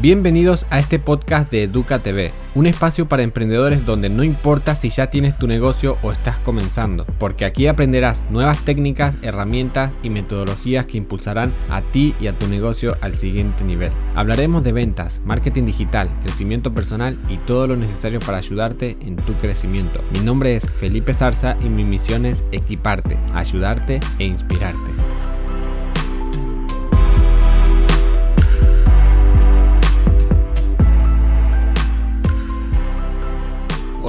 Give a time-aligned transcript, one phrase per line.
[0.00, 4.88] Bienvenidos a este podcast de Educa TV, un espacio para emprendedores donde no importa si
[4.88, 10.86] ya tienes tu negocio o estás comenzando, porque aquí aprenderás nuevas técnicas, herramientas y metodologías
[10.86, 13.92] que impulsarán a ti y a tu negocio al siguiente nivel.
[14.14, 19.34] Hablaremos de ventas, marketing digital, crecimiento personal y todo lo necesario para ayudarte en tu
[19.34, 20.00] crecimiento.
[20.12, 24.93] Mi nombre es Felipe Zarza y mi misión es equiparte, ayudarte e inspirarte.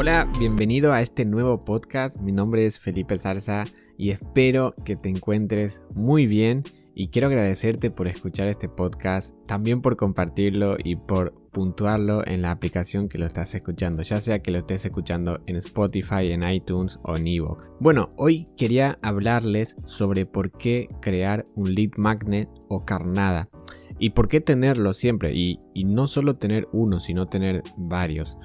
[0.07, 2.21] Hola, bienvenido a este nuevo podcast.
[2.21, 3.63] Mi nombre es Felipe Zarza
[3.97, 6.61] y espero que te encuentres muy bien
[6.93, 12.51] y quiero agradecerte por escuchar este podcast, también por compartirlo y por puntuarlo en la
[12.51, 16.99] aplicación que lo estás escuchando, ya sea que lo estés escuchando en Spotify, en iTunes
[17.01, 17.71] o en Evox.
[17.79, 23.49] Bueno, hoy quería hablarles sobre por qué crear un lead magnet o carnada
[23.97, 28.37] y por qué tenerlo siempre y, y no solo tener uno, sino tener varios.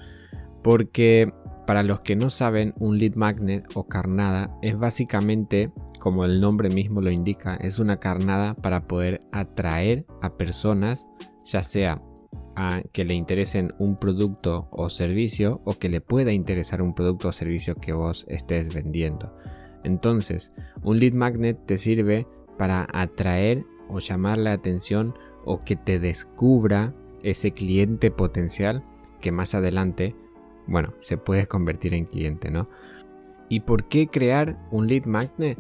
[0.63, 1.33] Porque
[1.67, 6.69] para los que no saben, un lead magnet o carnada es básicamente, como el nombre
[6.69, 11.07] mismo lo indica, es una carnada para poder atraer a personas,
[11.45, 11.97] ya sea
[12.57, 17.29] a que le interesen un producto o servicio o que le pueda interesar un producto
[17.29, 19.35] o servicio que vos estés vendiendo.
[19.85, 20.53] Entonces,
[20.83, 22.27] un lead magnet te sirve
[22.59, 25.15] para atraer o llamar la atención
[25.45, 28.85] o que te descubra ese cliente potencial
[29.21, 30.17] que más adelante
[30.67, 32.69] bueno, se puede convertir en cliente, ¿no?
[33.49, 35.59] ¿Y por qué crear un lead magnet?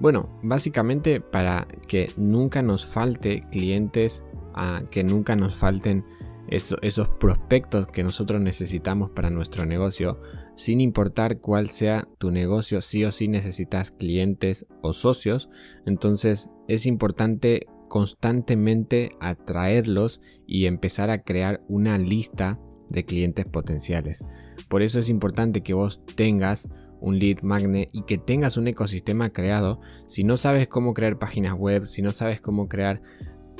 [0.00, 4.24] Bueno, básicamente para que nunca nos falte clientes,
[4.54, 6.02] a que nunca nos falten
[6.50, 10.20] esos prospectos que nosotros necesitamos para nuestro negocio,
[10.56, 15.50] sin importar cuál sea tu negocio, sí o sí necesitas clientes o socios,
[15.84, 22.58] entonces es importante constantemente atraerlos y empezar a crear una lista
[22.90, 24.24] de clientes potenciales.
[24.68, 26.68] Por eso es importante que vos tengas
[27.00, 29.80] un lead magnet y que tengas un ecosistema creado.
[30.06, 33.00] Si no sabes cómo crear páginas web, si no sabes cómo crear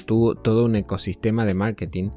[0.06, 2.10] todo un ecosistema de marketing,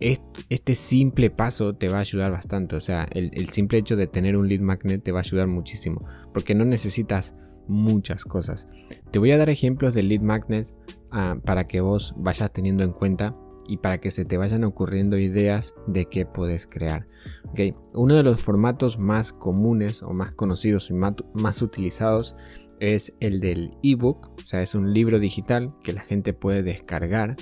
[0.00, 2.76] este simple paso te va a ayudar bastante.
[2.76, 6.06] O sea, el, simple hecho de tener un lead magnet te va a ayudar muchísimo.
[6.32, 8.68] Porque no necesitas muchas cosas.
[9.10, 10.68] Te voy a dar ejemplos de lead magnet
[11.10, 13.32] ah, para que vos vayas teniendo en cuenta
[13.68, 17.06] y para que se te vayan ocurriendo ideas de qué puedes crear.
[17.50, 17.74] Okay.
[17.92, 22.34] Uno de los formatos más comunes o más conocidos y más, utilizados
[22.80, 27.36] es el del ebook, o sea, es un libro digital que la gente puede descargar.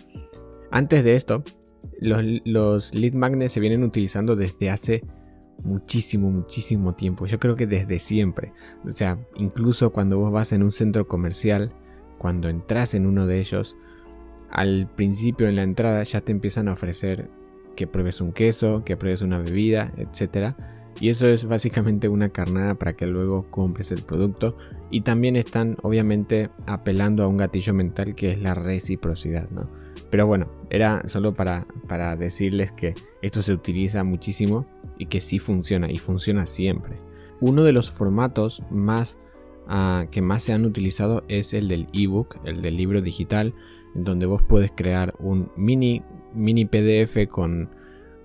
[0.71, 1.45] Antes de esto,
[2.01, 5.03] los, los lead magnets se vienen utilizando desde hace
[5.63, 7.27] muchísimo, muchísimo tiempo.
[7.27, 8.53] Yo creo que desde siempre.
[8.85, 11.73] O sea, incluso cuando vos vas en un centro comercial,
[12.19, 13.77] cuando entras en uno de ellos,
[14.51, 17.29] al principio en la entrada ya te empiezan a ofrecer
[17.77, 20.55] que pruebes un queso, que pruebes una bebida, etc.
[21.01, 24.57] Y eso es básicamente una carnada para que luego compres el producto.
[24.91, 29.69] Y también están obviamente apelando a un gatillo mental que es la reciprocidad, ¿no?
[30.11, 34.65] Pero bueno, era solo para, para decirles que esto se utiliza muchísimo
[34.99, 36.99] y que sí funciona y funciona siempre.
[37.41, 39.19] Uno de los formatos más
[39.67, 43.55] ah, que más se han utilizado es el del ebook, el del libro digital,
[43.97, 46.03] donde vos puedes crear un mini,
[46.35, 47.71] mini PDF con,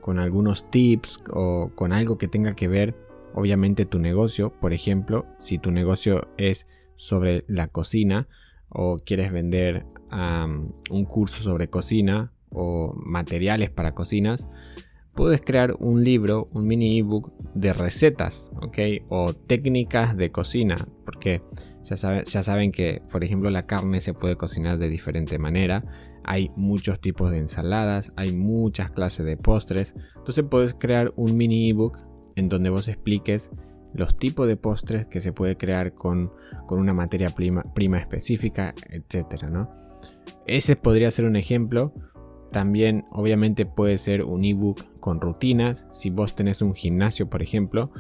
[0.02, 2.96] con algunos tips o con algo que tenga que ver,
[3.34, 4.52] obviamente, tu negocio.
[4.60, 8.28] Por ejemplo, si tu negocio es sobre la cocina
[8.70, 14.48] o quieres vender un curso sobre cocina o materiales para cocinas,
[15.14, 18.78] puedes crear un libro, un mini ebook de recetas, ¿ok?
[19.10, 21.42] O técnicas de cocina, porque
[21.84, 25.84] ya, ya saben que, por ejemplo, la carne se puede cocinar de diferente manera.
[26.24, 29.94] Hay muchos tipos de ensaladas, hay muchas clases de postres.
[30.18, 31.98] Entonces puedes crear un mini ebook
[32.36, 33.52] en donde vos expliques
[33.94, 36.32] los tipos de postres que se puede crear con,
[36.66, 39.44] con una materia prima, prima específica, etc.
[39.52, 39.70] ¿no?
[40.48, 41.94] Ese podría ser un ejemplo
[42.52, 47.92] también obviamente puede ser un ebook con rutinas, si vos tenés un gimnasio por ejemplo,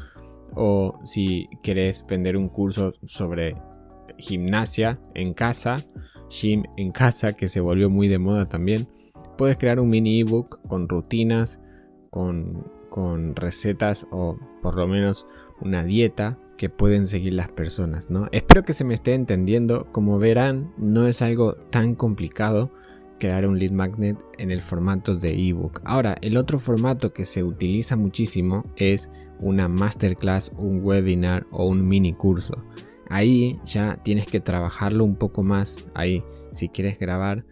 [0.53, 3.53] o si querés vender un curso sobre
[4.17, 5.77] gimnasia en casa,
[6.29, 8.87] gym en casa que se volvió muy de moda también,
[9.37, 11.59] puedes crear un mini ebook con rutinas,
[12.09, 15.25] con, con recetas o por lo menos
[15.61, 18.27] una dieta que pueden seguir las personas, ¿no?
[18.31, 22.71] Espero que se me esté entendiendo, como verán, no es algo tan complicado
[23.21, 25.79] crear un lead magnet en el formato de ebook.
[25.85, 31.87] Ahora, el otro formato que se utiliza muchísimo es una masterclass, un webinar o un
[31.87, 32.55] mini curso.
[33.09, 35.85] Ahí ya tienes que trabajarlo un poco más.
[35.93, 37.45] Ahí, si quieres grabar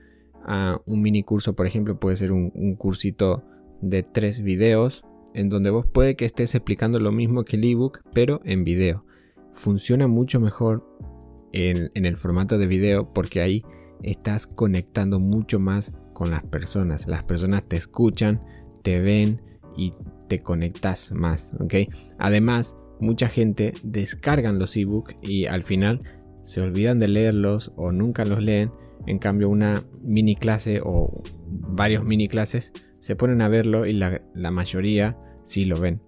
[0.44, 3.44] ah, un mini curso, por ejemplo, puede ser un, cursito
[3.82, 5.06] de tres videos
[5.36, 9.06] en donde vos puede que estés explicando lo mismo que el ebook, pero en video.
[9.54, 10.84] Funciona mucho mejor
[11.54, 13.64] en, en el formato de video porque ahí
[14.04, 17.08] estás conectando mucho más con las personas.
[17.08, 18.42] Las personas te escuchan,
[18.84, 19.42] te ven
[19.78, 19.94] y
[20.28, 21.74] te conectas más, ¿ok?
[22.18, 26.00] Además, mucha gente descargan los ebooks y al final
[26.44, 28.72] se olvidan de leerlos o nunca los leen.
[29.08, 34.22] En cambio, una mini clase o varios mini clases se ponen a verlo y la,
[34.34, 36.02] la mayoría sí lo ven.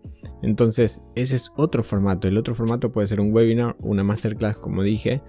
[0.43, 2.27] Entonces, ese es otro formato.
[2.27, 5.21] El otro formato puede ser un webinar, una masterclass, como dije,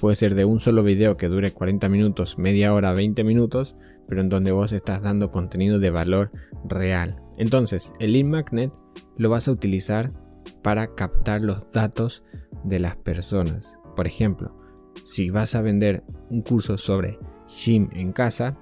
[0.00, 3.74] Puede ser de un solo video que dure 40 minutos, media hora, 20 minutos,
[4.08, 6.30] pero en donde vos estás dando contenido de valor
[6.64, 7.20] real.
[7.36, 8.72] Entonces, el lead magnet
[9.18, 10.10] lo vas a utilizar
[10.62, 12.24] para captar los datos
[12.64, 13.76] de las personas.
[13.94, 14.56] Por ejemplo,
[15.04, 18.56] si vas a vender un curso sobre gym en casa,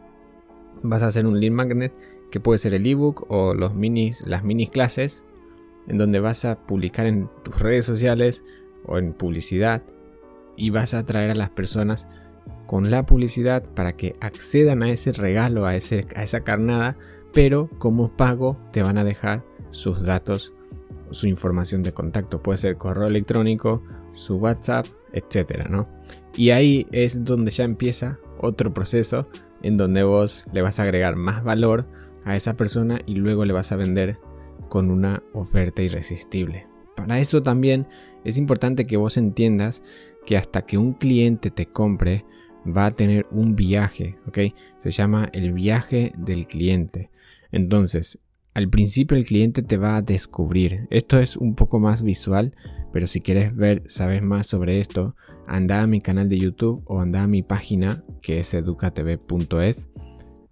[0.82, 1.93] vas a hacer un lead magnet
[2.32, 5.25] que puede ser el ebook o los minis, las mini clases,
[5.87, 8.43] en donde vas a publicar en tus redes sociales
[8.87, 9.85] o en publicidad
[10.58, 12.08] y vas a atraer a las personas
[12.66, 16.96] con la publicidad para que accedan a ese regalo, a, ese, a esa carnada,
[17.32, 20.52] pero como pago te van a dejar sus datos,
[21.10, 23.82] su información de contacto, puede ser correo electrónico,
[24.12, 25.88] su WhatsApp, etcétera, ¿no?
[26.37, 29.28] Y ahí es donde ya empieza otro proceso
[29.62, 31.87] en donde vos le vas a agregar más valor
[32.25, 34.19] a esa persona y luego le vas a vender
[34.69, 36.66] con una oferta irresistible.
[36.96, 37.87] Para eso también
[38.25, 39.82] es importante que vos entiendas
[40.28, 42.26] que hasta que un cliente te compre
[42.66, 44.38] va a tener un viaje, ¿ok?
[44.76, 47.10] Se llama el viaje del cliente.
[47.50, 48.19] Entonces,
[48.52, 50.86] al principio el cliente te va a descubrir.
[50.90, 52.54] Esto es un poco más visual,
[52.92, 55.16] pero si quieres ver, sabes más sobre esto,
[55.46, 59.88] anda a mi canal de YouTube o anda a mi página que es educatv.es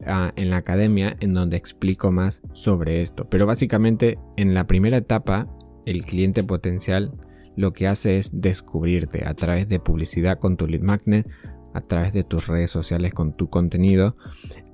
[0.06, 3.28] ah, en la academia en donde explico más sobre esto.
[3.28, 7.12] Pero básicamente en la primera etapa el cliente potencial
[7.56, 11.26] lo que hace es descubrirte a través de publicidad con tu lead magnet,
[11.74, 14.16] a través de tus redes sociales con tu contenido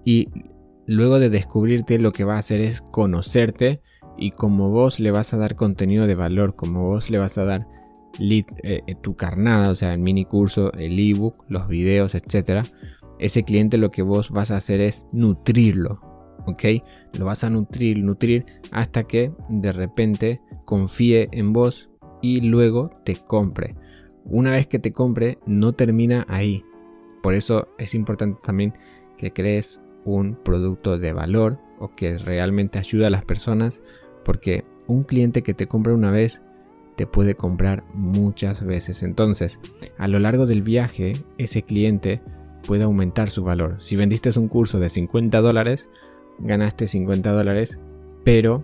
[0.05, 0.29] y
[0.87, 3.81] luego de descubrirte lo que va a hacer es conocerte
[4.17, 7.45] y como vos le vas a dar contenido de valor, como vos le vas a
[7.45, 7.67] dar
[8.21, 12.63] eh, eh, tu carnada, o sea, el mini curso, el ebook, los videos, etcétera,
[13.19, 16.01] ese cliente lo que vos vas a hacer es nutrirlo,
[16.47, 16.65] ¿ok?
[17.19, 21.89] Lo vas a nutrir, nutrir hasta que de repente confíe en vos,
[22.23, 23.75] y luego te compre.
[24.25, 26.65] Una vez que te compre, no termina ahí.
[27.23, 28.73] Por eso es importante también
[29.19, 33.83] que crees un producto de valor o que realmente ayuda a las personas,
[34.25, 36.41] porque un cliente que te compra una vez
[36.97, 39.03] te puede comprar muchas veces.
[39.03, 39.61] Entonces,
[39.99, 42.21] a lo largo del viaje, ese cliente
[42.67, 43.77] puede aumentar su valor.
[43.79, 45.89] Si vendiste un curso de 50 dólares,
[46.39, 47.79] ganaste 50 dólares,
[48.25, 48.63] pero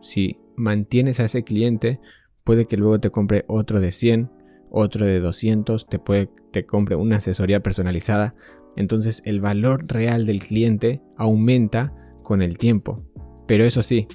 [0.00, 2.00] si mantienes a ese cliente,
[2.48, 4.30] puede que luego te compre otro de 100,
[4.70, 8.34] otro de 200, te puede te compre una asesoría personalizada.
[8.74, 13.04] Entonces el valor real del cliente aumenta con el tiempo.
[13.46, 14.06] Pero eso sí,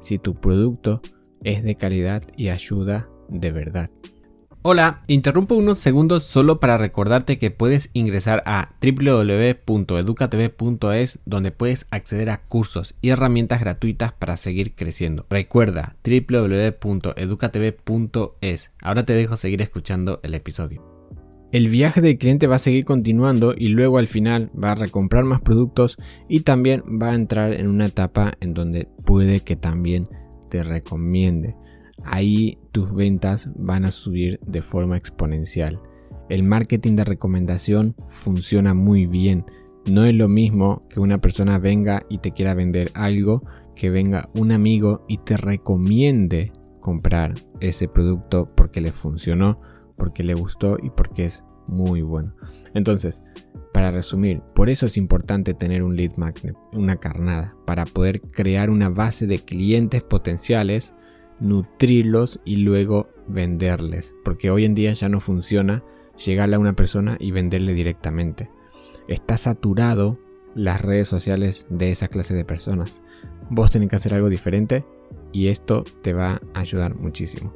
[0.00, 1.02] si tu producto
[1.44, 3.90] es de calidad y ayuda de verdad.
[4.64, 12.30] Hola, interrumpo unos segundos solo para recordarte que puedes ingresar a www.educatv.es donde puedes acceder
[12.30, 15.26] a cursos y herramientas gratuitas para seguir creciendo.
[15.28, 18.72] Recuerda www.educatv.es.
[18.80, 20.80] Ahora te dejo seguir escuchando el episodio.
[21.50, 25.24] El viaje del cliente va a seguir continuando y luego al final va a recomprar
[25.24, 25.96] más productos
[26.28, 30.08] y también va a entrar en una etapa en donde puede que también
[30.50, 31.56] te recomiende
[32.04, 35.80] ahí tus ventas van a subir de forma exponencial.
[36.28, 39.44] El marketing de recomendación funciona muy bien.
[39.90, 43.42] No es lo mismo que una persona venga y te quiera vender algo,
[43.74, 49.60] que venga un amigo y te recomiende comprar ese producto porque le funcionó,
[49.96, 52.34] porque le gustó y porque es muy bueno.
[52.74, 53.22] Entonces,
[53.72, 58.70] para resumir, por eso es importante tener un lead magnet, una carnada, para poder crear
[58.70, 60.94] una base de clientes potenciales
[61.40, 64.14] nutrirlos y luego venderles.
[64.24, 65.82] Porque hoy en día ya no funciona
[66.24, 68.50] llegarle a una persona y venderle directamente.
[69.08, 70.18] Está saturado
[70.54, 73.02] las redes sociales de esa clase de personas.
[73.50, 74.84] Vos tenés que hacer algo diferente
[75.32, 77.52] y esto te va a ayudar muchísimo.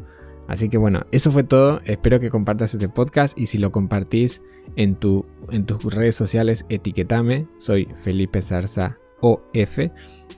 [0.48, 1.80] Así que bueno, eso fue todo.
[1.84, 4.42] Espero que compartas este podcast y si lo compartís
[4.76, 7.46] en, tu, en tus redes sociales, etiquetame.
[7.58, 8.98] Soy Felipe Zarza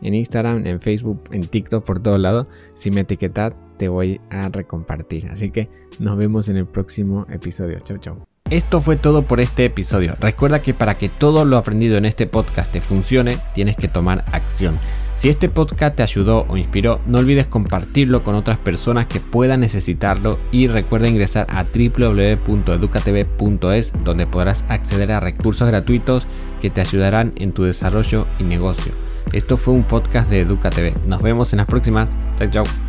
[0.00, 2.46] En Instagram, en Facebook, en TikTok, por todos lados.
[2.74, 5.26] Si me etiquetas, te voy a recompartir.
[5.28, 5.68] Así que
[5.98, 7.80] nos vemos en el próximo episodio.
[7.80, 8.16] Chau, chau.
[8.50, 10.14] Esto fue todo por este episodio.
[10.20, 14.24] Recuerda que para que todo lo aprendido en este podcast te funcione, tienes que tomar
[14.32, 14.78] acción.
[15.18, 19.58] Si este podcast te ayudó o inspiró, no olvides compartirlo con otras personas que puedan
[19.58, 26.28] necesitarlo y recuerda ingresar a www.educatv.es donde podrás acceder a recursos gratuitos
[26.60, 28.92] que te ayudarán en tu desarrollo y negocio.
[29.32, 31.08] Esto fue un podcast de EducaTV.
[31.08, 32.14] Nos vemos en las próximas.
[32.36, 32.87] Chao, chao.